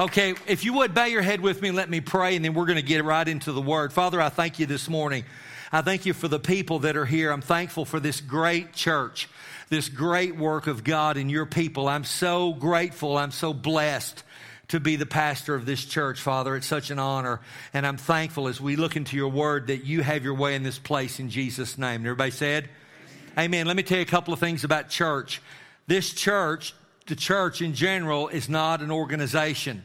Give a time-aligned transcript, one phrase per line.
[0.00, 2.64] Okay, if you would bow your head with me let me pray, and then we're
[2.64, 3.92] going to get right into the word.
[3.92, 5.26] Father, I thank you this morning.
[5.70, 7.30] I thank you for the people that are here.
[7.30, 9.28] I'm thankful for this great church,
[9.68, 11.86] this great work of God and your people.
[11.86, 13.18] I'm so grateful.
[13.18, 14.22] I'm so blessed
[14.68, 16.56] to be the pastor of this church, Father.
[16.56, 17.42] It's such an honor.
[17.74, 20.62] And I'm thankful as we look into your word that you have your way in
[20.62, 22.06] this place in Jesus' name.
[22.06, 22.70] Everybody said,
[23.32, 23.44] Amen.
[23.44, 23.66] Amen.
[23.66, 25.42] Let me tell you a couple of things about church.
[25.86, 26.74] This church,
[27.06, 29.84] the church in general, is not an organization.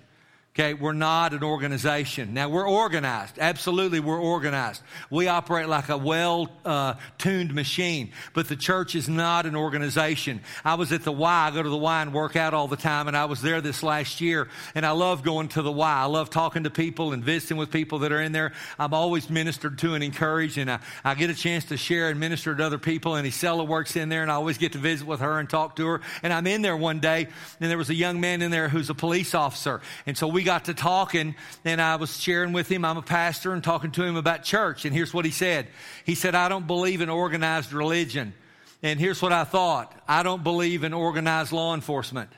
[0.57, 2.33] Okay, we're not an organization.
[2.33, 3.39] Now, we're organized.
[3.39, 4.81] Absolutely, we're organized.
[5.09, 10.39] We operate like a well uh, tuned machine, but the church is not an organization.
[10.63, 11.47] I was at the Y.
[11.47, 13.59] I go to the Y and work out all the time, and I was there
[13.59, 15.93] this last year, and I love going to the Y.
[15.93, 18.53] I love talking to people and visiting with people that are in there.
[18.79, 22.17] I'm always ministered to and encouraged, and I, I get a chance to share and
[22.17, 23.15] minister to other people.
[23.15, 25.75] And Isella works in there, and I always get to visit with her and talk
[25.75, 26.01] to her.
[26.23, 27.27] And I'm in there one day,
[27.59, 29.81] and there was a young man in there who's a police officer.
[30.05, 32.85] And so we got to talking and I was sharing with him.
[32.85, 34.85] I'm a pastor and talking to him about church.
[34.85, 35.67] And here's what he said.
[36.05, 38.33] He said, I don't believe in organized religion.
[38.81, 39.93] And here's what I thought.
[40.07, 42.29] I don't believe in organized law enforcement.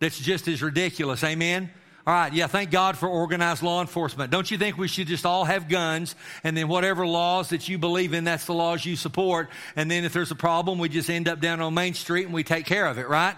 [0.00, 1.22] That's just as ridiculous.
[1.22, 1.70] Amen.
[2.06, 4.30] All right, yeah, thank God for organized law enforcement.
[4.30, 7.78] Don't you think we should just all have guns and then whatever laws that you
[7.78, 9.48] believe in, that's the laws you support.
[9.74, 12.34] And then if there's a problem, we just end up down on Main Street and
[12.34, 13.36] we take care of it, right?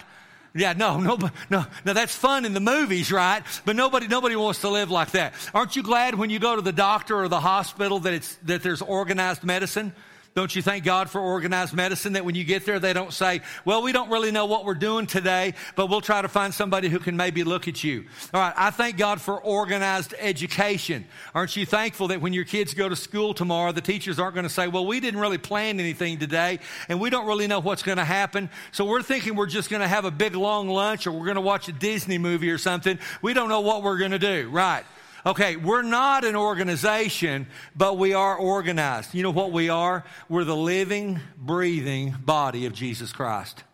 [0.57, 1.19] Yeah, no, no,
[1.51, 1.67] no.
[1.85, 3.43] Now that's fun in the movies, right?
[3.65, 5.35] But nobody, nobody wants to live like that.
[5.55, 8.63] Aren't you glad when you go to the doctor or the hospital that it's, that
[8.63, 9.93] there's organized medicine?
[10.37, 13.41] Don't you thank God for organized medicine that when you get there, they don't say,
[13.65, 16.91] well, we don't really know what we're doing today, but we'll try to find somebody
[16.91, 18.05] who can maybe look at you.
[18.35, 18.53] All right.
[18.55, 21.07] I thank God for organized education.
[21.35, 24.45] Aren't you thankful that when your kids go to school tomorrow, the teachers aren't going
[24.45, 26.59] to say, well, we didn't really plan anything today
[26.91, 28.51] and we don't really know what's going to happen.
[28.73, 31.37] So we're thinking we're just going to have a big long lunch or we're going
[31.37, 32.99] to watch a Disney movie or something.
[33.23, 34.51] We don't know what we're going to do.
[34.51, 34.85] Right.
[35.27, 39.13] Okay, we're not an organization, but we are organized.
[39.13, 40.05] You know what we are?
[40.29, 43.65] We're the living, breathing body of Jesus Christ.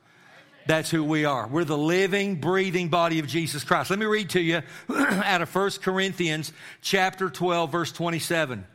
[0.66, 1.46] That's who we are.
[1.46, 3.90] We're the living, breathing body of Jesus Christ.
[3.90, 8.66] Let me read to you out of 1 Corinthians chapter 12 verse 27.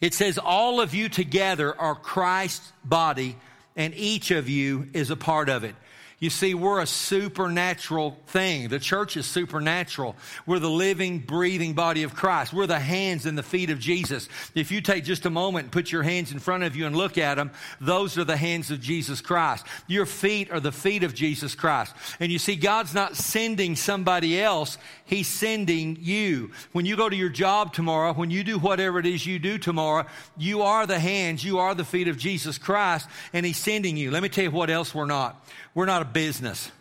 [0.00, 3.36] It says, all of you together are Christ's body
[3.74, 5.74] and each of you is a part of it.
[6.18, 8.68] You see, we're a supernatural thing.
[8.68, 10.16] The church is supernatural.
[10.46, 12.54] We're the living, breathing body of Christ.
[12.54, 14.26] We're the hands and the feet of Jesus.
[14.54, 16.96] If you take just a moment and put your hands in front of you and
[16.96, 17.50] look at them,
[17.82, 19.66] those are the hands of Jesus Christ.
[19.88, 21.94] Your feet are the feet of Jesus Christ.
[22.18, 24.78] And you see, God's not sending somebody else.
[25.04, 26.50] He's sending you.
[26.72, 29.58] When you go to your job tomorrow, when you do whatever it is you do
[29.58, 30.06] tomorrow,
[30.38, 34.10] you are the hands, you are the feet of Jesus Christ, and He's sending you.
[34.10, 35.46] Let me tell you what else we're not.
[35.76, 36.72] We're not a business.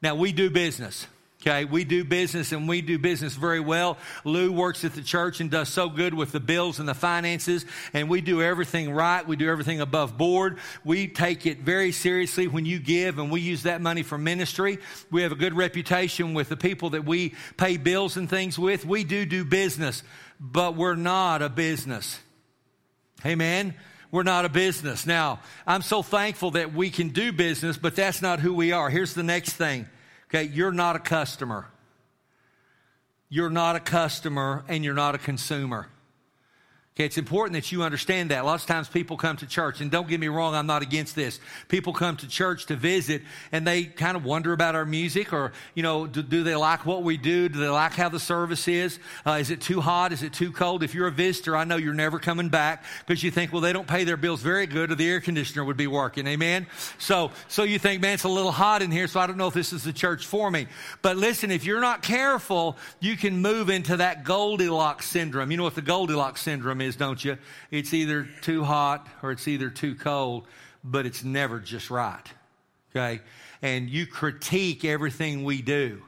[0.00, 1.08] Now, we do business.
[1.42, 3.98] Okay, we do business and we do business very well.
[4.24, 7.64] Lou works at the church and does so good with the bills and the finances,
[7.92, 9.26] and we do everything right.
[9.26, 10.58] We do everything above board.
[10.84, 14.78] We take it very seriously when you give, and we use that money for ministry.
[15.10, 18.84] We have a good reputation with the people that we pay bills and things with.
[18.84, 20.04] We do do business,
[20.38, 22.20] but we're not a business.
[23.26, 23.74] Amen.
[24.10, 25.06] We're not a business.
[25.06, 28.90] Now, I'm so thankful that we can do business, but that's not who we are.
[28.90, 29.86] Here's the next thing.
[30.28, 31.66] Okay, you're not a customer.
[33.28, 35.88] You're not a customer and you're not a consumer.
[36.96, 38.44] Okay, it's important that you understand that.
[38.44, 41.14] Lots of times people come to church, and don't get me wrong, I'm not against
[41.14, 41.38] this.
[41.68, 45.52] People come to church to visit, and they kind of wonder about our music, or,
[45.74, 47.48] you know, do, do they like what we do?
[47.48, 48.98] Do they like how the service is?
[49.24, 50.12] Uh, is it too hot?
[50.12, 50.82] Is it too cold?
[50.82, 53.72] If you're a visitor, I know you're never coming back because you think, well, they
[53.72, 56.26] don't pay their bills very good, or the air conditioner would be working.
[56.26, 56.66] Amen?
[56.98, 59.46] So, so you think, man, it's a little hot in here, so I don't know
[59.46, 60.66] if this is the church for me.
[61.02, 65.52] But listen, if you're not careful, you can move into that Goldilocks syndrome.
[65.52, 67.38] You know what the Goldilocks syndrome is, don't you?
[67.70, 70.46] It's either too hot or it's either too cold,
[70.84, 72.24] but it's never just right.
[72.90, 73.20] Okay?
[73.62, 76.02] And you critique everything we do.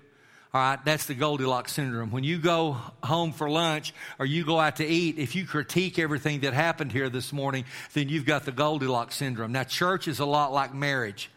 [0.54, 2.10] All right, that's the Goldilocks syndrome.
[2.10, 5.98] When you go home for lunch or you go out to eat, if you critique
[5.98, 7.64] everything that happened here this morning,
[7.94, 9.52] then you've got the Goldilocks syndrome.
[9.52, 11.30] Now, church is a lot like marriage.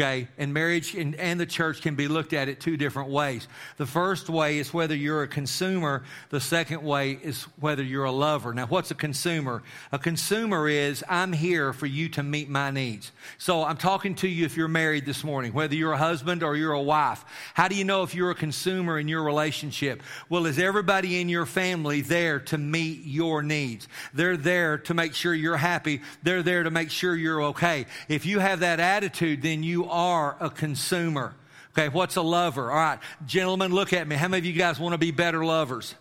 [0.00, 3.48] Okay, and marriage and, and, the church can be looked at it two different ways.
[3.78, 6.04] The first way is whether you're a consumer.
[6.30, 8.54] The second way is whether you're a lover.
[8.54, 9.64] Now, what's a consumer?
[9.90, 13.10] A consumer is I'm here for you to meet my needs.
[13.38, 16.54] So I'm talking to you if you're married this morning, whether you're a husband or
[16.54, 17.24] you're a wife.
[17.54, 20.04] How do you know if you're a consumer in your relationship?
[20.28, 23.88] Well, is everybody in your family there to meet your needs?
[24.14, 26.02] They're there to make sure you're happy.
[26.22, 27.86] They're there to make sure you're okay.
[28.08, 31.34] If you have that attitude, then you are a consumer.
[31.72, 32.70] Okay, what's a lover?
[32.70, 34.16] All right, gentlemen, look at me.
[34.16, 35.94] How many of you guys want to be better lovers?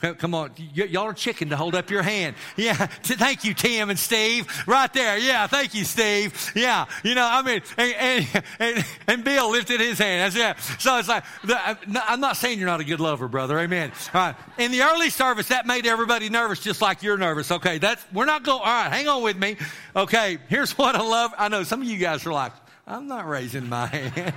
[0.00, 2.36] Come on, y- y'all are chicken to hold up your hand.
[2.56, 5.18] Yeah, thank you, Tim and Steve, right there.
[5.18, 6.52] Yeah, thank you, Steve.
[6.54, 8.26] Yeah, you know, I mean, and,
[8.60, 10.32] and, and, Bill lifted his hand.
[10.32, 10.82] That's.
[10.84, 11.74] So it's like, uh,
[12.06, 13.58] I'm not saying you're not a good lover, brother.
[13.58, 13.90] Amen.
[14.14, 14.36] All right.
[14.58, 17.50] In the early service, that made everybody nervous, just like you're nervous.
[17.50, 18.60] Okay, that's we're not going.
[18.60, 19.56] All right, hang on with me.
[19.96, 21.34] Okay, here's what I love.
[21.36, 22.52] I know some of you guys are like,
[22.88, 24.34] I'm not raising my hand.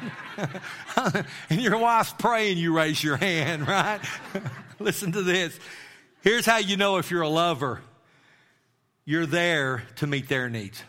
[1.49, 4.01] and your wife's praying you raise your hand, right?
[4.79, 5.57] Listen to this.
[6.19, 7.81] Here's how you know if you're a lover
[9.03, 10.83] you're there to meet their needs.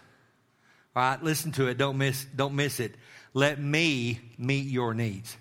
[0.94, 1.78] All right, listen to it.
[1.78, 2.94] Don't miss, don't miss it.
[3.32, 5.36] Let me meet your needs.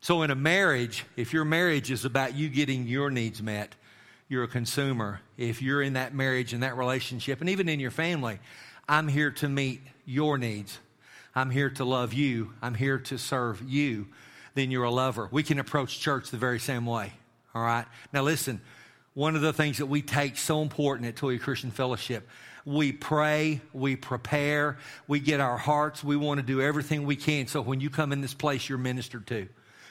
[0.00, 3.74] So, in a marriage, if your marriage is about you getting your needs met,
[4.28, 5.20] you're a consumer.
[5.38, 8.38] If you're in that marriage and that relationship, and even in your family,
[8.86, 10.78] I'm here to meet your needs.
[11.36, 14.08] I'm here to love you, I'm here to serve you,
[14.54, 15.28] then you're a lover.
[15.30, 17.12] We can approach church the very same way.
[17.54, 17.84] All right?
[18.10, 18.62] Now, listen,
[19.12, 22.26] one of the things that we take so important at Tulia Christian Fellowship,
[22.64, 27.46] we pray, we prepare, we get our hearts, we want to do everything we can
[27.46, 29.46] so when you come in this place, you're ministered to.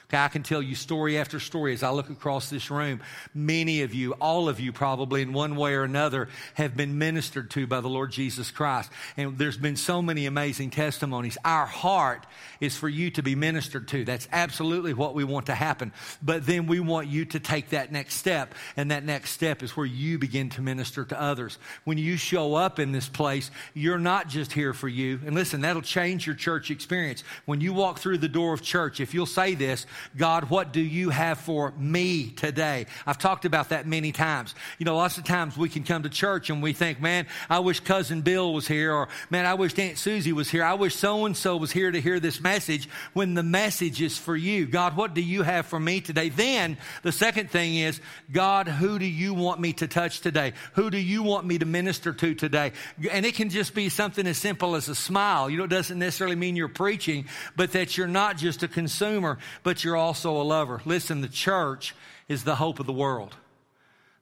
[0.08, 3.00] Okay, I can tell you story after story as I look across this room.
[3.34, 7.50] Many of you, all of you probably in one way or another, have been ministered
[7.52, 8.88] to by the Lord Jesus Christ.
[9.16, 11.36] And there's been so many amazing testimonies.
[11.44, 12.24] Our heart
[12.60, 14.04] is for you to be ministered to.
[14.04, 15.92] That's absolutely what we want to happen.
[16.22, 18.54] But then we want you to take that next step.
[18.76, 21.58] And that next step is where you begin to minister to others.
[21.82, 25.18] When you show up in this place, you're not just here for you.
[25.26, 27.24] And listen, that'll change your church experience.
[27.44, 29.84] When you walk through the door of church, if you'll say this,
[30.16, 32.86] God, what do you have for me today?
[33.06, 34.54] I've talked about that many times.
[34.78, 37.60] You know, lots of times we can come to church and we think, man, I
[37.60, 40.64] wish cousin Bill was here, or man, I wish Aunt Susie was here.
[40.64, 44.18] I wish so and so was here to hear this message when the message is
[44.18, 44.66] for you.
[44.66, 46.28] God, what do you have for me today?
[46.28, 48.00] Then the second thing is,
[48.32, 50.52] God, who do you want me to touch today?
[50.74, 52.72] Who do you want me to minister to today?
[53.10, 55.48] And it can just be something as simple as a smile.
[55.48, 59.38] You know, it doesn't necessarily mean you're preaching, but that you're not just a consumer,
[59.62, 60.82] but you're also a lover.
[60.84, 61.94] Listen, the church
[62.28, 63.36] is the hope of the world.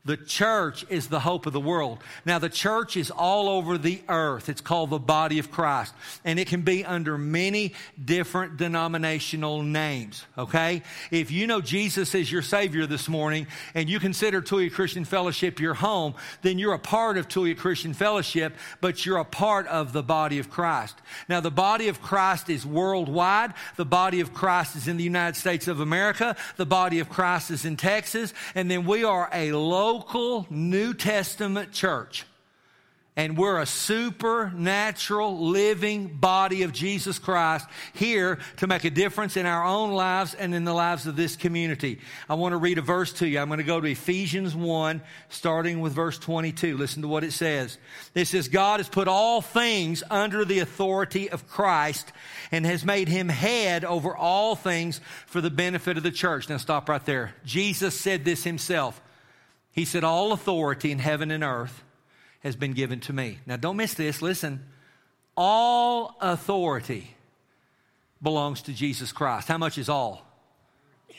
[0.07, 1.99] The church is the hope of the world.
[2.27, 4.51] Now, the church is all over the earth.
[4.51, 5.95] It's called the body of Christ.
[6.27, 7.73] And it can be under many
[8.05, 10.83] different denominational names, okay?
[11.11, 15.59] If you know Jesus as your Savior this morning and you consider Tulia Christian Fellowship
[15.59, 19.95] your home, then you're a part of Tulia Christian Fellowship, but you're a part of
[19.95, 20.97] the body of Christ.
[21.31, 23.55] Now, the body of Christ is worldwide.
[23.77, 26.37] The body of Christ is in the United States of America.
[26.57, 28.35] The body of Christ is in Texas.
[28.55, 32.25] And then we are a low local New Testament church.
[33.17, 39.47] And we're a supernatural living body of Jesus Christ here to make a difference in
[39.47, 42.01] our own lives and in the lives of this community.
[42.29, 43.39] I want to read a verse to you.
[43.39, 46.77] I'm going to go to Ephesians 1, starting with verse 22.
[46.77, 47.79] Listen to what it says.
[48.17, 52.11] It says, God has put all things under the authority of Christ
[52.51, 56.49] and has made him head over all things for the benefit of the church.
[56.49, 57.37] Now stop right there.
[57.45, 59.01] Jesus said this himself.
[59.75, 61.83] He said, All authority in heaven and earth
[62.41, 63.41] has been given to me.
[63.45, 64.23] Now, don't miss this.
[64.23, 64.65] Listen.
[65.37, 67.17] All authority
[68.23, 69.49] belongs to Jesus Christ.
[69.49, 70.25] How much is all?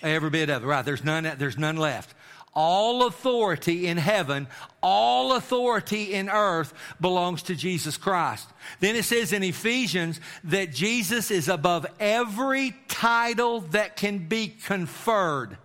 [0.02, 0.66] Every bit of it.
[0.66, 0.86] Right.
[0.86, 2.16] There's none, there's none left.
[2.54, 4.48] All authority in heaven,
[4.82, 8.48] all authority in earth belongs to Jesus Christ.
[8.80, 15.58] Then it says in Ephesians that Jesus is above every title that can be conferred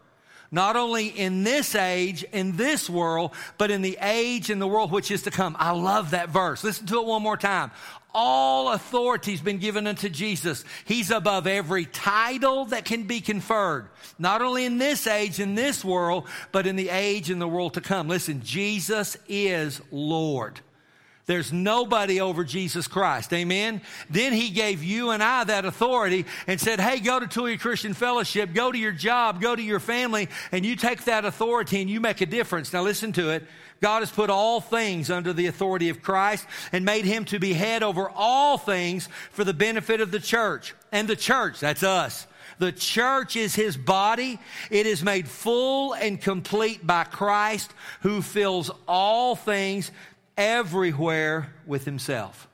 [0.51, 4.91] not only in this age, in this world, but in the age and the world
[4.91, 5.57] which is to come.
[5.59, 6.65] I love that verse.
[6.65, 7.71] Listen to it one more time.
[8.13, 10.65] All authority has been given unto Jesus.
[10.85, 13.89] He's above every title that can be conferred,
[14.19, 17.75] not only in this age, in this world, but in the age and the world
[17.75, 18.09] to come.
[18.09, 20.61] Listen, Jesus is Lord.
[21.31, 23.33] There's nobody over Jesus Christ.
[23.33, 23.83] Amen.
[24.11, 27.95] Then he gave you and I that authority and said, Hey, go to Tulia Christian
[27.95, 31.89] Fellowship, go to your job, go to your family, and you take that authority and
[31.89, 32.73] you make a difference.
[32.73, 33.45] Now listen to it.
[33.81, 37.53] God has put all things under the authority of Christ and made him to be
[37.53, 40.75] head over all things for the benefit of the church.
[40.91, 42.27] And the church, that's us.
[42.59, 44.41] The church is his body.
[44.69, 49.93] It is made full and complete by Christ who fills all things
[50.41, 52.49] everywhere with himself.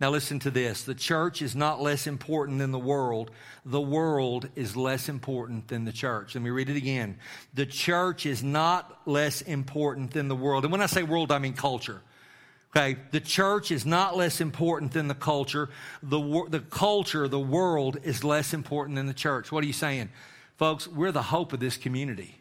[0.00, 3.30] Now, listen to this the church is not less important than the world.
[3.66, 6.34] The world is less important than the church.
[6.34, 7.18] Let me read it again.
[7.52, 10.64] The church is not less important than the world.
[10.64, 12.00] And when I say world, I mean culture.
[12.74, 15.68] Okay, the church is not less important than the culture.
[16.02, 19.52] The, the culture, the world, is less important than the church.
[19.52, 20.08] What are you saying?
[20.56, 22.39] Folks, we're the hope of this community.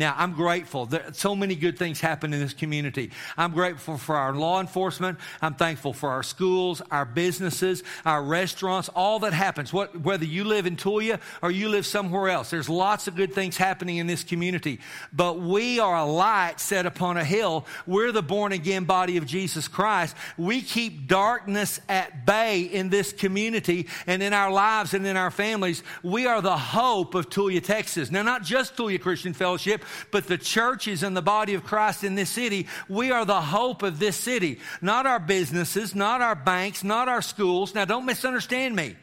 [0.00, 0.86] Now, I'm grateful.
[0.86, 3.10] that so many good things happen in this community.
[3.36, 5.18] I'm grateful for our law enforcement.
[5.42, 9.74] I'm thankful for our schools, our businesses, our restaurants, all that happens.
[9.74, 13.34] What, whether you live in Tulia or you live somewhere else, there's lots of good
[13.34, 14.80] things happening in this community.
[15.12, 17.66] But we are a light set upon a hill.
[17.86, 20.16] We're the born again body of Jesus Christ.
[20.38, 25.30] We keep darkness at bay in this community and in our lives and in our
[25.30, 25.82] families.
[26.02, 28.10] We are the hope of Tulia, Texas.
[28.10, 32.14] Now, not just Tulia Christian Fellowship but the churches and the body of Christ in
[32.14, 34.58] this city, we are the hope of this city.
[34.80, 37.74] Not our businesses, not our banks, not our schools.
[37.74, 38.96] Now, don't misunderstand me.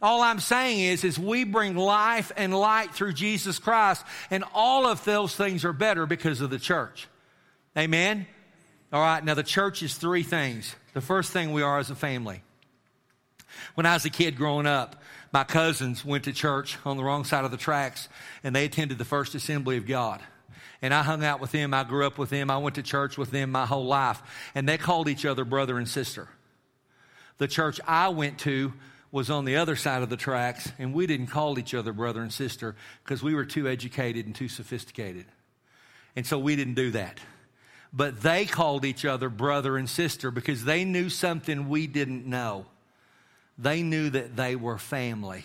[0.00, 4.86] All I'm saying is, is we bring life and light through Jesus Christ, and all
[4.86, 7.08] of those things are better because of the church.
[7.76, 8.26] Amen?
[8.92, 10.74] All right, now the church is three things.
[10.94, 12.42] The first thing we are as a family.
[13.74, 14.97] When I was a kid growing up,
[15.32, 18.08] my cousins went to church on the wrong side of the tracks
[18.42, 20.20] and they attended the First Assembly of God.
[20.80, 21.74] And I hung out with them.
[21.74, 22.50] I grew up with them.
[22.50, 24.22] I went to church with them my whole life.
[24.54, 26.28] And they called each other brother and sister.
[27.38, 28.72] The church I went to
[29.10, 32.20] was on the other side of the tracks, and we didn't call each other brother
[32.20, 35.24] and sister because we were too educated and too sophisticated.
[36.14, 37.18] And so we didn't do that.
[37.92, 42.66] But they called each other brother and sister because they knew something we didn't know.
[43.58, 45.44] They knew that they were family.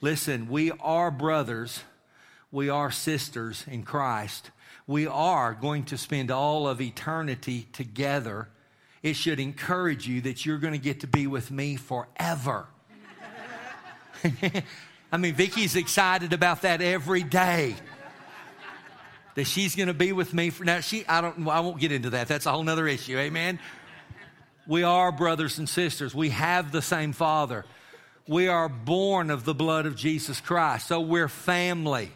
[0.00, 1.82] Listen, we are brothers,
[2.50, 4.50] we are sisters in Christ.
[4.86, 8.48] We are going to spend all of eternity together.
[9.02, 12.66] It should encourage you that you're going to get to be with me forever.
[15.12, 17.76] I mean, Vicky's excited about that every day.
[19.34, 20.80] That she's going to be with me for now.
[20.80, 22.28] She, I don't, I won't get into that.
[22.28, 23.18] That's a whole other issue.
[23.18, 23.58] Amen.
[24.66, 26.14] We are brothers and sisters.
[26.14, 27.64] We have the same Father.
[28.28, 30.86] We are born of the blood of Jesus Christ.
[30.86, 32.10] So we're family.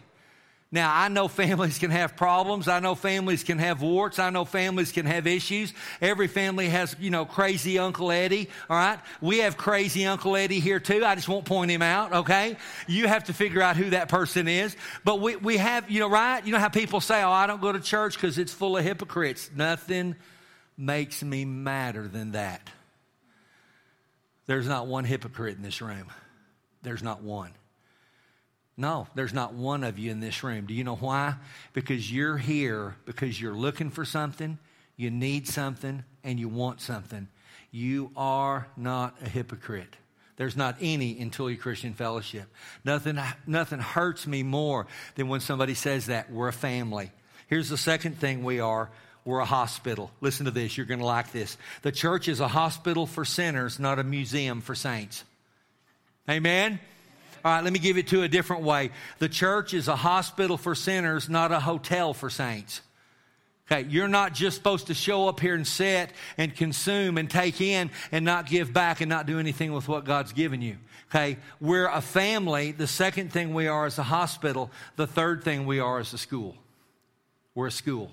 [0.69, 2.67] Now, I know families can have problems.
[2.67, 4.19] I know families can have warts.
[4.19, 5.73] I know families can have issues.
[6.01, 8.99] Every family has, you know, crazy Uncle Eddie, all right?
[9.21, 11.05] We have crazy Uncle Eddie here too.
[11.05, 12.57] I just won't point him out, okay?
[12.85, 14.75] You have to figure out who that person is.
[15.05, 16.45] But we, we have, you know, right?
[16.45, 18.83] You know how people say, oh, I don't go to church because it's full of
[18.83, 19.49] hypocrites.
[19.55, 20.17] Nothing
[20.77, 22.69] makes me madder than that.
[24.45, 26.07] There's not one hypocrite in this room.
[26.83, 27.51] There's not one.
[28.77, 30.67] No, there's not one of you in this room.
[30.67, 31.35] Do you know why?
[31.73, 34.59] Because you're here because you're looking for something,
[34.95, 37.27] you need something, and you want something.
[37.71, 39.95] You are not a hypocrite.
[40.37, 42.45] There's not any in Tulia Christian Fellowship.
[42.85, 46.31] Nothing, nothing hurts me more than when somebody says that.
[46.31, 47.11] We're a family.
[47.47, 48.91] Here's the second thing we are
[49.27, 50.09] we're a hospital.
[50.21, 51.57] Listen to this, you're going to like this.
[51.81, 55.25] The church is a hospital for sinners, not a museum for saints.
[56.29, 56.79] Amen?
[57.43, 58.89] All right, let me give it to a different way.
[59.19, 62.79] The church is a hospital for sinners, not a hotel for saints.
[63.69, 67.59] Okay, you're not just supposed to show up here and sit and consume and take
[67.59, 70.77] in and not give back and not do anything with what God's given you.
[71.11, 72.71] Okay, we're a family.
[72.71, 74.71] The second thing we are is a hospital.
[74.95, 76.55] The third thing we are is a school.
[77.55, 78.11] We're a school.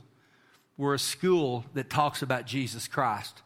[0.77, 3.43] We're a school that talks about Jesus Christ.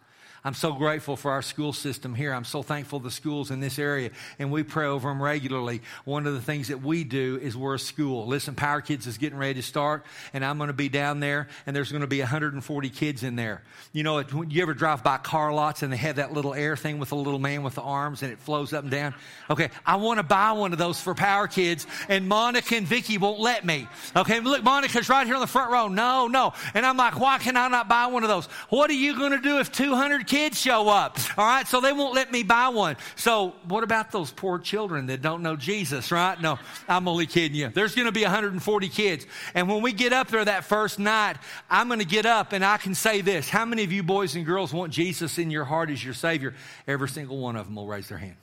[0.48, 2.32] I'm so grateful for our school system here.
[2.32, 5.82] I'm so thankful the schools in this area, and we pray over them regularly.
[6.06, 8.26] One of the things that we do is we're a school.
[8.26, 11.48] Listen, Power Kids is getting ready to start, and I'm going to be down there,
[11.66, 13.60] and there's going to be 140 kids in there.
[13.92, 16.98] You know, you ever drive by car lots and they have that little air thing
[16.98, 19.14] with a little man with the arms, and it flows up and down?
[19.50, 23.18] Okay, I want to buy one of those for Power Kids, and Monica and Vicky
[23.18, 23.86] won't let me.
[24.16, 25.88] Okay, look, Monica's right here on the front row.
[25.88, 26.54] No, no.
[26.72, 28.46] And I'm like, why can I not buy one of those?
[28.70, 31.18] What are you going to do if 200 kids show up.
[31.36, 31.66] All right.
[31.66, 32.96] So they won't let me buy one.
[33.16, 36.40] So what about those poor children that don't know Jesus, right?
[36.40, 37.68] No, I'm only kidding you.
[37.68, 39.26] There's going to be 140 kids.
[39.54, 41.36] And when we get up there that first night,
[41.70, 43.48] I'm going to get up and I can say this.
[43.48, 46.54] How many of you boys and girls want Jesus in your heart as your Savior?
[46.86, 48.36] Every single one of them will raise their hand.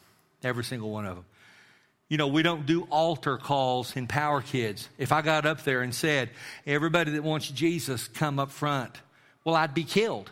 [0.43, 1.25] Every single one of them.
[2.07, 4.87] You know, we don't do altar calls in Power Kids.
[4.99, 6.29] If I got up there and said,
[6.67, 8.95] everybody that wants Jesus, come up front,
[9.43, 10.29] well, I'd be killed.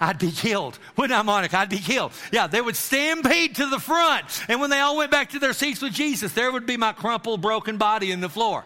[0.00, 0.78] I'd be killed.
[0.96, 1.58] Wouldn't I, Monica?
[1.58, 2.12] I'd be killed.
[2.32, 4.24] Yeah, they would stampede to the front.
[4.48, 6.92] And when they all went back to their seats with Jesus, there would be my
[6.92, 8.64] crumpled, broken body in the floor.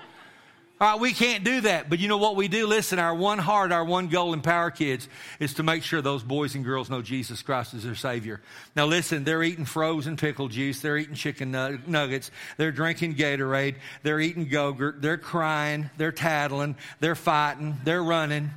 [0.81, 1.91] All right, we can't do that.
[1.91, 2.67] But you know what we do?
[2.69, 5.09] Listen, our one heart, our one goal in Power Kids
[5.41, 8.41] is to make sure those boys and girls know Jesus Christ is their Savior.
[8.77, 10.81] Now, listen, they're eating frozen pickle juice.
[10.81, 12.31] They're eating chicken nuggets.
[12.59, 13.75] They're drinking Gatorade.
[14.05, 15.03] They're eating Go-Gurt.
[15.03, 15.91] They're crying.
[15.97, 16.77] They're tattling.
[17.01, 17.77] They're fighting.
[17.83, 18.51] They're running.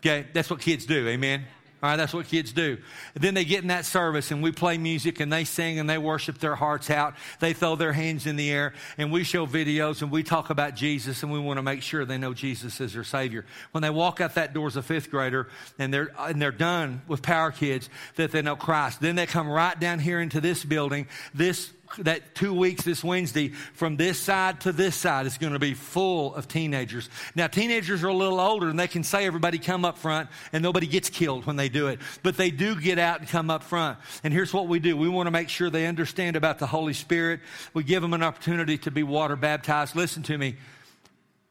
[0.00, 1.06] Okay, that's what kids do.
[1.06, 1.44] Amen.
[1.80, 2.78] All right, that's what kids do.
[3.14, 5.96] Then they get in that service and we play music and they sing and they
[5.96, 7.14] worship their hearts out.
[7.38, 10.74] They throw their hands in the air and we show videos and we talk about
[10.74, 13.44] Jesus and we want to make sure they know Jesus is their Savior.
[13.70, 15.46] When they walk out that door as a fifth grader
[15.78, 19.00] and they're, and they're done with Power Kids, that they know Christ.
[19.00, 21.06] Then they come right down here into this building.
[21.32, 25.58] This that two weeks this Wednesday from this side to this side is going to
[25.58, 27.08] be full of teenagers.
[27.34, 30.62] Now, teenagers are a little older and they can say everybody come up front and
[30.62, 31.98] nobody gets killed when they do it.
[32.22, 33.98] But they do get out and come up front.
[34.22, 34.96] And here's what we do.
[34.96, 37.40] We want to make sure they understand about the Holy Spirit.
[37.74, 39.96] We give them an opportunity to be water baptized.
[39.96, 40.56] Listen to me.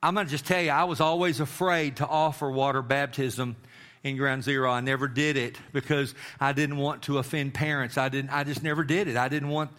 [0.02, 3.56] I'm going to just tell you, I was always afraid to offer water baptism
[4.04, 4.72] in ground zero.
[4.72, 7.98] I never did it because I didn't want to offend parents.
[7.98, 9.18] I didn't, I just never did it.
[9.18, 9.72] I didn't want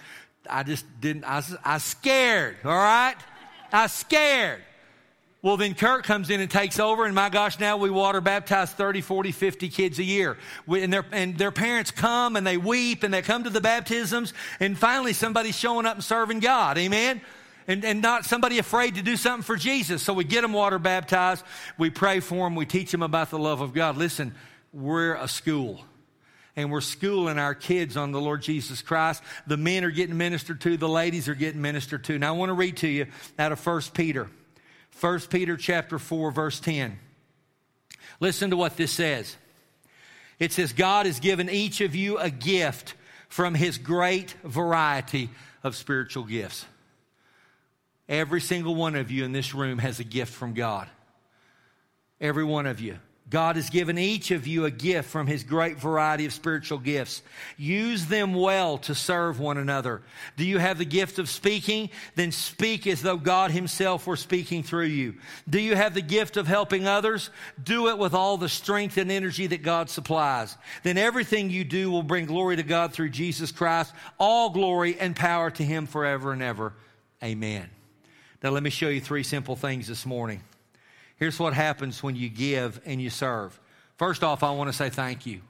[0.49, 3.17] I just didn't, I, I scared, all right?
[3.73, 4.63] I scared.
[5.41, 8.73] Well, then Kirk comes in and takes over, and my gosh, now we water baptize
[8.73, 10.37] 30, 40, 50 kids a year.
[10.67, 13.61] We, and, their, and their parents come and they weep and they come to the
[13.61, 16.77] baptisms, and finally somebody's showing up and serving God.
[16.77, 17.21] Amen?
[17.69, 20.03] And, and not somebody afraid to do something for Jesus.
[20.03, 21.45] So we get them water baptized,
[21.77, 23.97] we pray for them, we teach them about the love of God.
[23.97, 24.35] Listen,
[24.73, 25.85] we're a school
[26.59, 29.23] and we're schooling our kids on the Lord Jesus Christ.
[29.47, 32.19] The men are getting ministered to, the ladies are getting ministered to.
[32.19, 33.07] Now I want to read to you
[33.39, 34.29] out of 1 Peter.
[35.01, 36.99] 1 Peter chapter 4 verse 10.
[38.19, 39.37] Listen to what this says.
[40.41, 42.95] It says God has given each of you a gift
[43.29, 45.31] from his great variety
[45.63, 46.67] of spiritual gifts.
[48.09, 50.89] Every single one of you in this room has a gift from God.
[52.21, 52.99] Every one of you.
[53.31, 57.23] God has given each of you a gift from his great variety of spiritual gifts.
[57.59, 60.01] Use them well to serve one another.
[60.39, 61.91] Do you have the gift of speaking?
[62.15, 65.15] Then speak as though God himself were speaking through you.
[65.49, 67.29] Do you have the gift of helping others?
[67.63, 70.57] Do it with all the strength and energy that God supplies.
[70.83, 73.93] Then everything you do will bring glory to God through Jesus Christ.
[74.19, 76.73] All glory and power to him forever and ever.
[77.23, 77.69] Amen.
[78.43, 80.41] Now let me show you three simple things this morning.
[81.19, 83.59] Here's what happens when you give and you serve.
[83.97, 85.41] First off, I want to say thank you.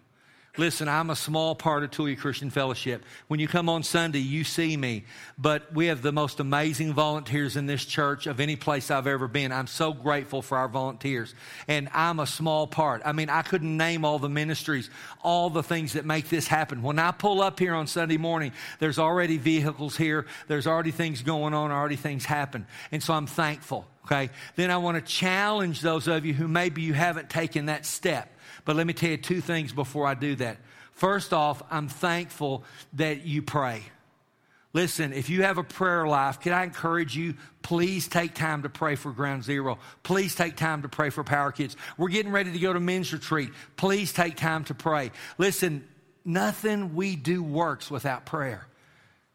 [0.57, 3.05] Listen, I'm a small part of Tulia Christian Fellowship.
[3.29, 5.05] When you come on Sunday, you see me,
[5.39, 9.29] but we have the most amazing volunteers in this church of any place I've ever
[9.29, 9.53] been.
[9.53, 11.33] I'm so grateful for our volunteers,
[11.69, 13.03] and I'm a small part.
[13.05, 14.91] I mean, I couldn't name all the ministries,
[15.23, 16.83] all the things that make this happen.
[16.83, 18.51] When I pull up here on Sunday morning,
[18.81, 23.29] there's already vehicles here, there's already things going on, already things happen, and so I'm
[23.29, 23.87] thankful.
[24.11, 24.31] Okay.
[24.57, 28.35] Then I want to challenge those of you who maybe you haven't taken that step.
[28.65, 30.57] But let me tell you two things before I do that.
[30.93, 33.83] First off, I'm thankful that you pray.
[34.73, 38.69] Listen, if you have a prayer life, can I encourage you, please take time to
[38.69, 39.79] pray for Ground Zero.
[40.03, 41.77] Please take time to pray for Power Kids.
[41.97, 43.51] We're getting ready to go to men's retreat.
[43.77, 45.11] Please take time to pray.
[45.37, 45.87] Listen,
[46.25, 48.67] nothing we do works without prayer.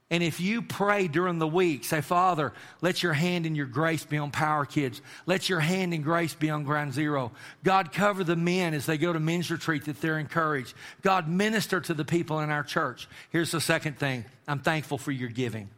[0.09, 4.05] And if you pray during the week, say, Father, let your hand and your grace
[4.05, 5.01] be on Power Kids.
[5.25, 7.31] Let your hand and grace be on Ground Zero.
[7.63, 10.75] God, cover the men as they go to men's retreat that they're encouraged.
[11.01, 13.07] God, minister to the people in our church.
[13.31, 15.69] Here's the second thing I'm thankful for your giving.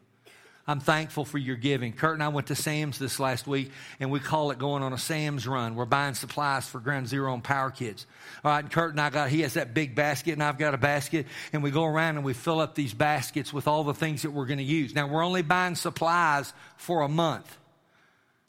[0.68, 1.94] I'm thankful for your giving.
[1.94, 4.94] Kurt and I went to Sam's this last week, and we call it going on
[4.94, 5.76] a Sam's run.
[5.76, 8.08] We're buying supplies for Ground Zero and Power Kids.
[8.44, 10.74] All right, and Kurt and I got, he has that big basket, and I've got
[10.74, 13.94] a basket, and we go around and we fill up these baskets with all the
[13.94, 14.96] things that we're going to use.
[14.96, 17.56] Now, we're only buying supplies for a month.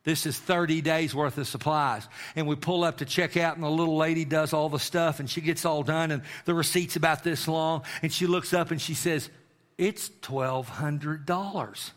[0.04, 2.08] This is 30 days worth of supplies.
[2.34, 5.20] And we pull up to check out, and the little lady does all the stuff,
[5.20, 8.70] and she gets all done, and the receipt's about this long, and she looks up
[8.70, 9.28] and she says,
[9.76, 11.90] It's $1,200.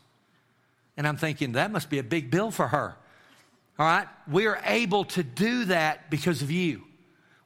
[0.96, 2.96] And I'm thinking, that must be a big bill for her.
[3.78, 4.06] All right?
[4.30, 6.84] We are able to do that because of you.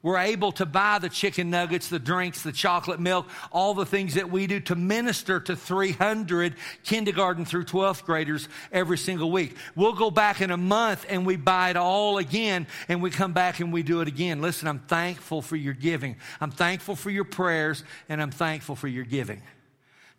[0.04, 4.14] We're able to buy the chicken nuggets, the drinks, the chocolate milk, all the things
[4.14, 9.56] that we do to minister to 300 kindergarten through 12th graders every single week.
[9.74, 13.32] We'll go back in a month and we buy it all again and we come
[13.32, 14.42] back and we do it again.
[14.42, 16.16] Listen, I'm thankful for your giving.
[16.38, 19.40] I'm thankful for your prayers and I'm thankful for your giving.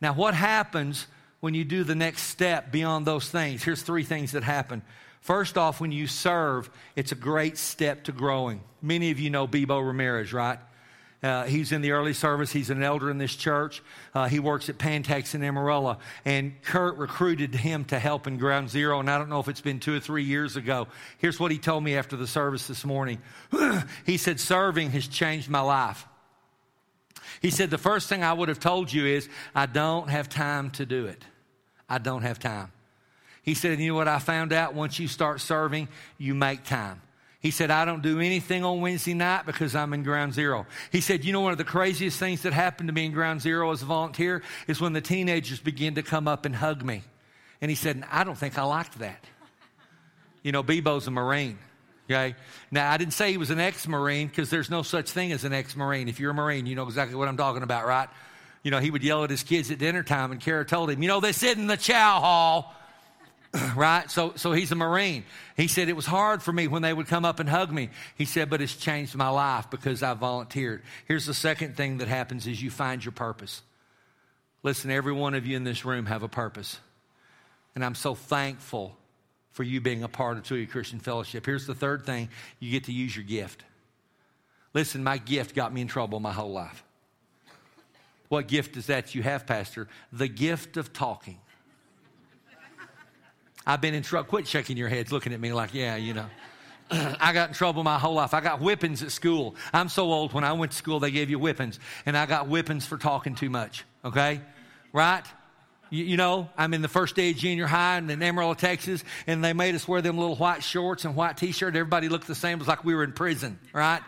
[0.02, 1.06] Now, what happens
[1.40, 3.64] when you do the next step beyond those things.
[3.64, 4.82] Here's three things that happen.
[5.22, 8.62] First off, when you serve, it's a great step to growing.
[8.82, 10.60] Many of you know Bebo Ramirez, right?
[11.24, 12.52] Uh, he's in the early service.
[12.52, 13.82] He's an elder in this church.
[14.14, 15.98] Uh, he works at Pantex in Amarillo.
[16.24, 19.00] And Kurt recruited him to help in Ground Zero.
[19.00, 20.88] And I don't know if it's been two or three years ago.
[21.18, 23.20] Here's what he told me after the service this morning.
[24.06, 26.06] he said, Serving has changed my life.
[27.46, 30.72] He said, The first thing I would have told you is, I don't have time
[30.72, 31.24] to do it.
[31.88, 32.72] I don't have time.
[33.44, 34.74] He said, You know what I found out?
[34.74, 37.04] Once you start serving, you make time.
[37.42, 40.66] He said, I don't do anything on Wednesday night because I'm in ground zero.
[40.92, 43.42] He said, You know, one of the craziest things that happened to me in ground
[43.42, 47.04] zero as a volunteer is when the teenagers began to come up and hug me.
[47.62, 49.24] And he said, I don't think I liked that.
[50.42, 51.60] You know, Bebo's a Marine.
[52.10, 52.36] Okay.
[52.70, 55.44] Now, I didn't say he was an ex Marine because there's no such thing as
[55.44, 56.08] an ex Marine.
[56.08, 58.10] If you're a Marine, you know exactly what I'm talking about, right?
[58.64, 61.02] You know, he would yell at his kids at dinner time, and Kara told him,
[61.02, 62.74] You know, they sit in the chow hall.
[63.76, 64.10] right?
[64.12, 65.24] So, so he's a Marine.
[65.56, 67.90] He said, It was hard for me when they would come up and hug me.
[68.18, 70.84] He said, But it's changed my life because I volunteered.
[71.08, 73.62] Here's the second thing that happens is you find your purpose.
[74.62, 76.80] Listen, every one of you in this room have a purpose.
[77.76, 78.98] And I'm so thankful
[79.56, 81.46] for you being a part of Tulia Christian Fellowship.
[81.46, 82.28] Here's the third thing
[82.60, 83.64] you get to use your gift.
[84.74, 86.84] Listen, my gift got me in trouble my whole life.
[88.28, 89.88] What gift is that you have, Pastor?
[90.12, 91.38] The gift of talking.
[93.66, 94.28] I've been in trouble.
[94.28, 96.26] Quit shaking your heads, looking at me like, yeah, you know.
[96.92, 98.34] I got in trouble my whole life.
[98.34, 99.56] I got whippings at school.
[99.72, 100.34] I'm so old.
[100.34, 103.36] When I went to school, they gave you whippings, and I got whippings for talking
[103.36, 103.86] too much.
[104.04, 104.42] Okay,
[104.92, 105.24] right?
[105.96, 109.42] You, you know, I'm in the first day of junior high in Amarillo, Texas, and
[109.42, 111.74] they made us wear them little white shorts and white T-shirt.
[111.74, 112.58] Everybody looked the same.
[112.58, 114.02] It was like we were in prison, right?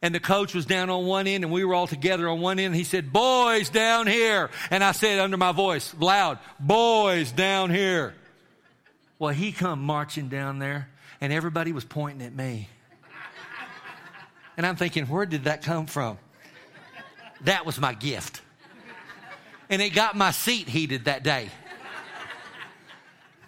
[0.00, 2.58] And the coach was down on one end, and we were all together on one
[2.58, 2.74] end.
[2.74, 8.14] He said, "Boys down here," and I said under my voice, loud, "Boys down here."
[9.18, 10.88] Well, he come marching down there,
[11.20, 12.68] and everybody was pointing at me.
[14.56, 16.18] And I'm thinking, where did that come from?
[17.42, 18.40] That was my gift.
[19.68, 21.50] And it got my seat heated that day.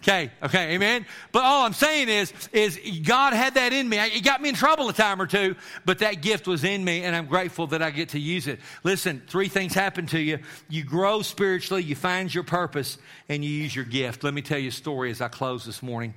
[0.01, 1.05] Okay, okay, amen.
[1.33, 3.97] But all I'm saying is, is God had that in me.
[3.99, 7.03] It got me in trouble a time or two, but that gift was in me,
[7.03, 8.61] and I'm grateful that I get to use it.
[8.83, 10.39] Listen, three things happen to you.
[10.69, 14.23] You grow spiritually, you find your purpose, and you use your gift.
[14.23, 16.13] Let me tell you a story as I close this morning.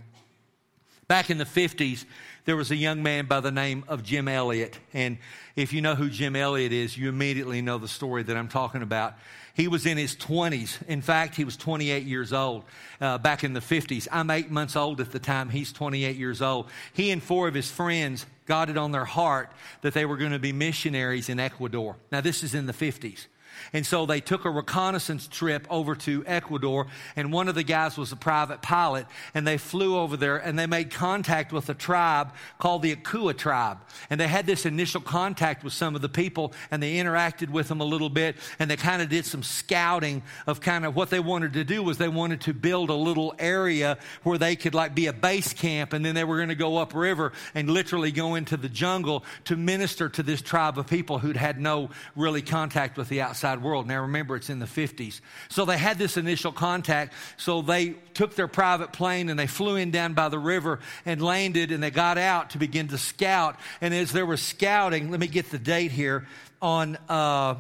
[1.09, 2.05] Back in the 50s,
[2.45, 4.79] there was a young man by the name of Jim Elliot.
[4.93, 5.19] And
[5.55, 8.83] if you know who Jim Elliot is, you immediately know the story that I'm talking
[8.83, 9.15] about.
[9.55, 10.87] He was in his 20s.
[10.89, 12.65] In fact, he was 28 years old
[13.01, 14.09] uh, back in the 50s.
[14.11, 15.51] I'm eight months old at the time.
[15.51, 16.69] He's 28 years old.
[16.93, 19.51] He and four of his friends got it on their heart
[19.83, 21.97] that they were going to be missionaries in Ecuador.
[22.11, 23.27] Now, this is in the 50s.
[23.73, 26.87] And so they took a reconnaissance trip over to Ecuador,
[27.17, 30.59] and one of the guys was a private pilot, and they flew over there and
[30.59, 33.79] they made contact with a tribe called the Auca tribe.
[34.11, 37.69] And they had this initial contact with some of the people, and they interacted with
[37.69, 41.11] them a little bit, and they kind of did some scouting of kind of what
[41.11, 44.75] they wanted to do was they wanted to build a little area where they could
[44.75, 48.11] like be a base camp, and then they were going to go upriver and literally
[48.11, 52.43] go into the jungle to minister to this tribe of people who'd had no really
[52.43, 53.87] contact with the outside outside world.
[53.87, 55.21] Now remember, it's in the 50s.
[55.49, 57.13] So they had this initial contact.
[57.37, 61.21] So they took their private plane and they flew in down by the river and
[61.21, 63.57] landed and they got out to begin to scout.
[63.81, 66.27] And as they were scouting, let me get the date here,
[66.61, 67.57] on uh,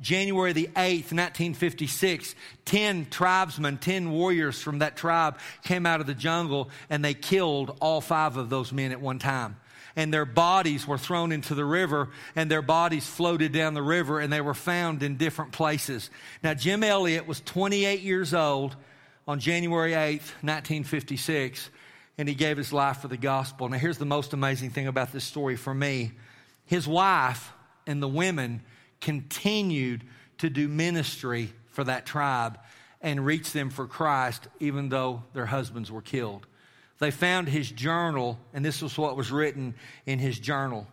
[0.00, 6.14] January the 8th, 1956, 10 tribesmen, 10 warriors from that tribe came out of the
[6.14, 9.56] jungle and they killed all five of those men at one time
[9.96, 14.20] and their bodies were thrown into the river, and their bodies floated down the river,
[14.20, 16.10] and they were found in different places.
[16.42, 18.76] Now, Jim Elliot was 28 years old
[19.26, 21.70] on January 8th, 1956,
[22.18, 23.68] and he gave his life for the gospel.
[23.70, 26.12] Now, here's the most amazing thing about this story for me
[26.66, 27.52] his wife
[27.86, 28.60] and the women
[29.00, 30.02] continued
[30.38, 32.58] to do ministry for that tribe
[33.00, 36.46] and reach them for Christ, even though their husbands were killed
[36.98, 39.74] they found his journal, and this was what was written
[40.06, 40.86] in his journal.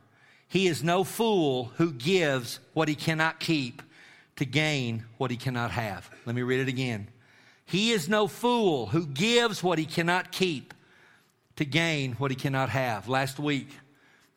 [0.47, 3.81] He is no fool who gives what he cannot keep
[4.35, 6.09] to gain what he cannot have.
[6.25, 7.07] Let me read it again.
[7.65, 10.73] He is no fool who gives what he cannot keep
[11.55, 13.07] to gain what he cannot have.
[13.07, 13.69] Last week,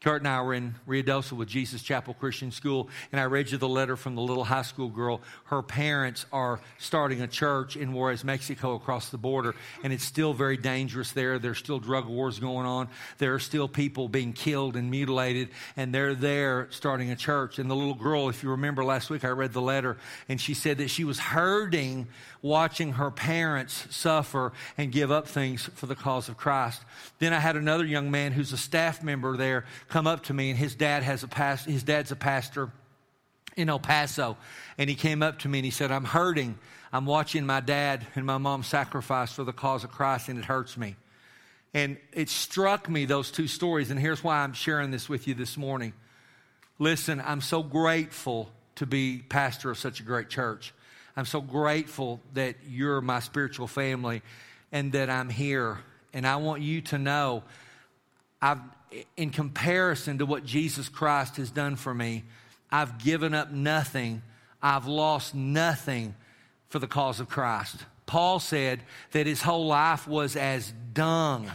[0.03, 3.57] Kurt and I were in Ruidoso with Jesus Chapel Christian School, and I read you
[3.57, 5.23] the letter from the little high school girl.
[5.45, 10.35] Her parents are starting a church in Juarez, Mexico, across the border, and it's still
[10.35, 11.39] very dangerous there.
[11.39, 12.89] There's still drug wars going on.
[13.19, 17.59] There are still people being killed and mutilated, and they're there starting a church.
[17.59, 19.97] And the little girl, if you remember last week, I read the letter,
[20.29, 22.07] and she said that she was hurting
[22.43, 26.83] watching her parents suffer and give up things for the cause of Christ.
[27.19, 30.51] Then I had another young man who's a staff member there come up to me,
[30.51, 32.71] and his dad has a past, his dad's a pastor
[33.57, 34.37] in El Paso,
[34.79, 36.59] and he came up to me and he said, "I'm hurting.
[36.93, 40.45] I'm watching my dad and my mom sacrifice for the cause of Christ, and it
[40.45, 40.97] hurts me."
[41.75, 45.35] And it struck me those two stories, and here's why I'm sharing this with you
[45.35, 45.93] this morning.
[46.79, 50.73] Listen, I'm so grateful to be pastor of such a great church.
[51.17, 54.23] I'm so grateful that you're my spiritual family
[54.71, 55.79] and that I'm here.
[56.13, 57.43] And I want you to know
[58.41, 58.61] I've,
[59.17, 62.25] in comparison to what Jesus Christ has done for me,
[62.71, 64.23] I've given up nothing.
[64.63, 66.15] I've lost nothing
[66.69, 67.77] for the cause of Christ.
[68.07, 71.51] Paul said that his whole life was as dung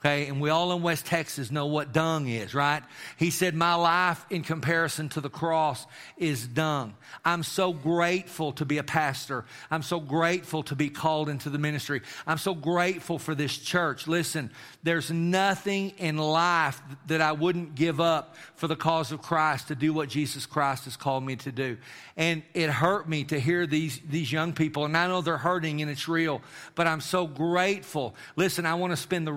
[0.00, 2.82] Okay, and we all in West Texas know what dung is, right?
[3.16, 5.86] He said, My life in comparison to the cross
[6.18, 6.94] is dung.
[7.24, 9.46] I'm so grateful to be a pastor.
[9.70, 12.02] I'm so grateful to be called into the ministry.
[12.26, 14.06] I'm so grateful for this church.
[14.06, 14.50] Listen,
[14.82, 19.74] there's nothing in life that I wouldn't give up for the cause of Christ to
[19.74, 21.78] do what Jesus Christ has called me to do.
[22.18, 25.80] And it hurt me to hear these, these young people, and I know they're hurting
[25.80, 26.42] and it's real,
[26.74, 28.14] but I'm so grateful.
[28.36, 29.32] Listen, I want to spend the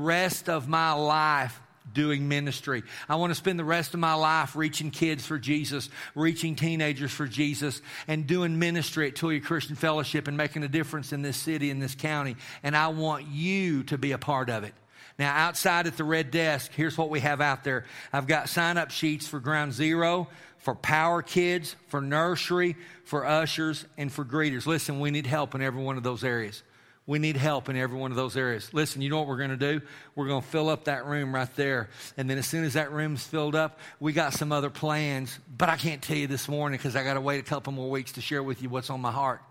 [0.49, 1.59] of my life
[1.93, 2.83] doing ministry.
[3.07, 7.11] I want to spend the rest of my life reaching kids for Jesus, reaching teenagers
[7.11, 11.37] for Jesus, and doing ministry at Tulia Christian Fellowship and making a difference in this
[11.37, 12.35] city, in this county.
[12.63, 14.73] And I want you to be a part of it.
[15.17, 17.85] Now, outside at the red desk, here's what we have out there.
[18.13, 23.85] I've got sign up sheets for Ground Zero, for Power Kids, for Nursery, for Ushers,
[23.97, 24.65] and for Greeters.
[24.65, 26.63] Listen, we need help in every one of those areas.
[27.09, 28.71] We need help in every one of those areas.
[28.71, 29.81] Listen, you know what we're going to do?
[30.13, 31.89] We're going to fill up that room right there.
[32.17, 35.39] And then as soon as that room's filled up, we got some other plans.
[35.57, 37.89] But I can't tell you this morning because I got to wait a couple more
[37.89, 39.41] weeks to share with you what's on my heart.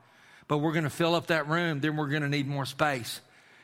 [0.47, 1.81] But we're going to fill up that room.
[1.81, 3.21] Then we're going to need more space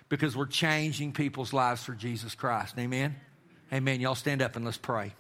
[0.09, 2.75] because we're changing people's lives for Jesus Christ.
[2.77, 3.15] Amen?
[3.73, 4.01] Amen.
[4.01, 5.15] Y'all stand up and let's pray.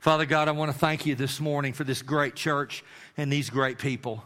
[0.00, 2.82] Father God, I want to thank you this morning for this great church
[3.16, 4.24] and these great people.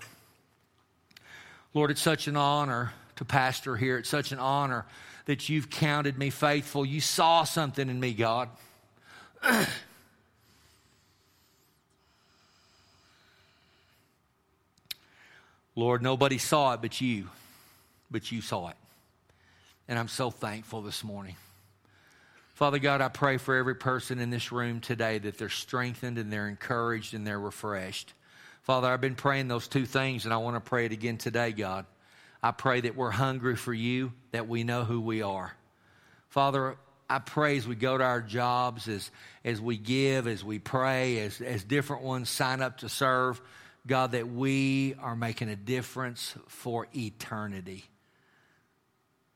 [1.73, 3.99] Lord, it's such an honor to pastor here.
[3.99, 4.87] It's such an honor
[5.27, 6.85] that you've counted me faithful.
[6.85, 8.49] You saw something in me, God.
[15.77, 17.29] Lord, nobody saw it but you,
[18.11, 18.77] but you saw it.
[19.87, 21.37] And I'm so thankful this morning.
[22.55, 26.33] Father God, I pray for every person in this room today that they're strengthened and
[26.33, 28.13] they're encouraged and they're refreshed.
[28.63, 31.53] Father, I've been praying those two things, and I want to pray it again today,
[31.53, 31.87] God.
[32.43, 35.55] I pray that we're hungry for you, that we know who we are.
[36.29, 36.77] Father,
[37.09, 39.11] I pray as we go to our jobs, as,
[39.45, 43.41] as we give, as we pray, as, as different ones sign up to serve,
[43.87, 47.85] God, that we are making a difference for eternity.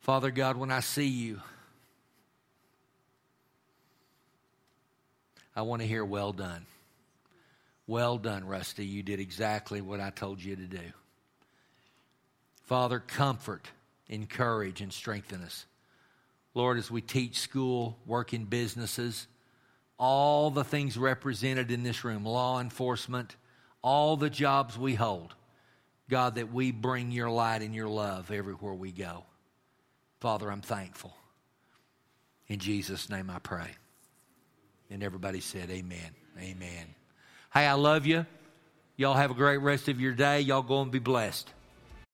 [0.00, 1.40] Father God, when I see you,
[5.56, 6.66] I want to hear well done.
[7.86, 8.86] Well done, Rusty.
[8.86, 10.80] You did exactly what I told you to do.
[12.62, 13.68] Father, comfort,
[14.08, 15.66] encourage, and strengthen us.
[16.54, 19.26] Lord, as we teach school, work in businesses,
[19.98, 23.36] all the things represented in this room, law enforcement,
[23.82, 25.34] all the jobs we hold,
[26.08, 29.24] God, that we bring your light and your love everywhere we go.
[30.20, 31.14] Father, I'm thankful.
[32.48, 33.68] In Jesus' name I pray.
[34.90, 36.14] And everybody said, Amen.
[36.40, 36.94] Amen.
[37.54, 38.26] Hey, I love you.
[38.96, 40.40] Y'all have a great rest of your day.
[40.40, 41.53] Y'all go and be blessed.